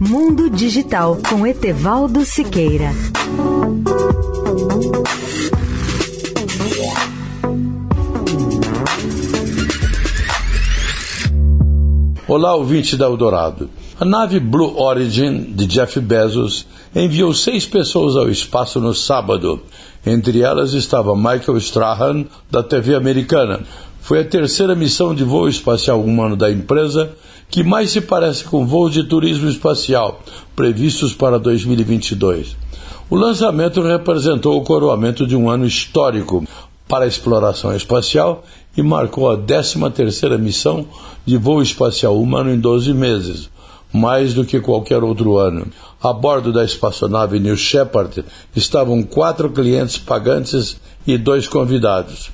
Mundo 0.00 0.48
Digital 0.48 1.18
com 1.28 1.44
Etevaldo 1.44 2.24
Siqueira. 2.24 2.92
Olá, 12.28 12.54
ouvinte 12.54 12.96
da 12.96 13.06
Eldorado. 13.06 13.68
A 13.98 14.04
nave 14.04 14.38
Blue 14.38 14.80
Origin 14.80 15.52
de 15.52 15.66
Jeff 15.66 15.98
Bezos 15.98 16.64
enviou 16.94 17.34
seis 17.34 17.66
pessoas 17.66 18.14
ao 18.14 18.30
espaço 18.30 18.78
no 18.78 18.94
sábado. 18.94 19.60
Entre 20.06 20.42
elas 20.42 20.74
estava 20.74 21.16
Michael 21.16 21.58
Strahan, 21.58 22.24
da 22.48 22.62
TV 22.62 22.94
americana. 22.94 23.62
Foi 24.08 24.20
a 24.20 24.24
terceira 24.24 24.74
missão 24.74 25.14
de 25.14 25.22
voo 25.22 25.50
espacial 25.50 26.00
humano 26.00 26.34
da 26.34 26.50
empresa 26.50 27.10
que 27.50 27.62
mais 27.62 27.90
se 27.90 28.00
parece 28.00 28.42
com 28.42 28.66
voos 28.66 28.90
de 28.90 29.04
turismo 29.04 29.50
espacial 29.50 30.22
previstos 30.56 31.12
para 31.12 31.38
2022. 31.38 32.56
O 33.10 33.16
lançamento 33.16 33.82
representou 33.82 34.56
o 34.56 34.64
coroamento 34.64 35.26
de 35.26 35.36
um 35.36 35.50
ano 35.50 35.66
histórico 35.66 36.42
para 36.88 37.04
a 37.04 37.06
exploração 37.06 37.76
espacial 37.76 38.46
e 38.74 38.82
marcou 38.82 39.30
a 39.30 39.36
13ª 39.36 40.38
missão 40.38 40.86
de 41.26 41.36
voo 41.36 41.60
espacial 41.60 42.18
humano 42.18 42.50
em 42.50 42.58
12 42.58 42.94
meses, 42.94 43.50
mais 43.92 44.32
do 44.32 44.42
que 44.42 44.58
qualquer 44.58 45.04
outro 45.04 45.36
ano. 45.36 45.66
A 46.02 46.14
bordo 46.14 46.50
da 46.50 46.64
espaçonave 46.64 47.38
New 47.38 47.58
Shepard 47.58 48.24
estavam 48.56 49.02
quatro 49.02 49.50
clientes 49.50 49.98
pagantes 49.98 50.80
e 51.06 51.18
dois 51.18 51.46
convidados. 51.46 52.30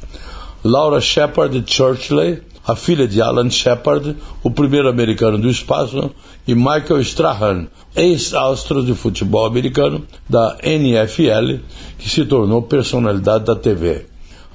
Laura 0.64 0.98
Shepard 0.98 1.62
Churchley, 1.66 2.40
a 2.66 2.74
filha 2.74 3.06
de 3.06 3.20
Alan 3.20 3.50
Shepard, 3.50 4.16
o 4.42 4.50
primeiro 4.50 4.88
americano 4.88 5.36
do 5.36 5.50
espaço, 5.50 6.10
e 6.48 6.54
Michael 6.54 7.02
Strahan, 7.02 7.66
ex-astro 7.94 8.82
de 8.82 8.94
futebol 8.94 9.44
americano 9.44 10.06
da 10.26 10.56
NFL, 10.62 11.58
que 11.98 12.08
se 12.08 12.24
tornou 12.24 12.62
personalidade 12.62 13.44
da 13.44 13.54
TV. 13.54 14.06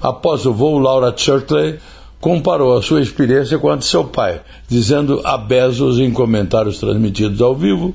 Após 0.02 0.44
o 0.46 0.52
voo, 0.52 0.80
Laura 0.80 1.14
Churchley 1.16 1.78
comparou 2.20 2.76
a 2.76 2.82
sua 2.82 3.00
experiência 3.00 3.56
com 3.60 3.70
a 3.70 3.76
de 3.76 3.84
seu 3.84 4.02
pai, 4.02 4.40
dizendo 4.66 5.20
a 5.24 5.38
Bezos 5.38 6.00
em 6.00 6.10
comentários 6.10 6.78
transmitidos 6.78 7.40
ao 7.40 7.54
vivo 7.54 7.94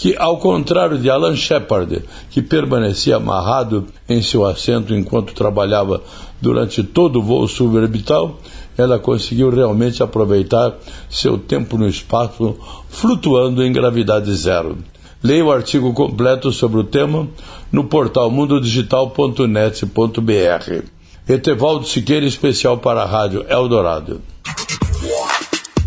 que, 0.00 0.16
ao 0.18 0.38
contrário 0.38 0.96
de 0.96 1.10
Alan 1.10 1.36
Shepard, 1.36 2.02
que 2.30 2.40
permanecia 2.40 3.16
amarrado 3.16 3.84
em 4.08 4.22
seu 4.22 4.46
assento 4.46 4.94
enquanto 4.94 5.34
trabalhava 5.34 6.02
durante 6.40 6.82
todo 6.82 7.18
o 7.18 7.22
voo 7.22 7.46
suborbital, 7.46 8.38
ela 8.78 8.98
conseguiu 8.98 9.50
realmente 9.50 10.02
aproveitar 10.02 10.74
seu 11.10 11.36
tempo 11.36 11.76
no 11.76 11.86
espaço 11.86 12.56
flutuando 12.88 13.62
em 13.62 13.70
gravidade 13.70 14.34
zero. 14.34 14.78
Leia 15.22 15.44
o 15.44 15.52
artigo 15.52 15.92
completo 15.92 16.50
sobre 16.50 16.80
o 16.80 16.84
tema 16.84 17.28
no 17.70 17.84
portal 17.84 18.30
mundodigital.net.br. 18.30 20.82
Etevaldo 21.28 21.86
Siqueira, 21.86 22.24
especial 22.24 22.78
para 22.78 23.02
a 23.02 23.06
Rádio 23.06 23.44
Eldorado. 23.50 24.22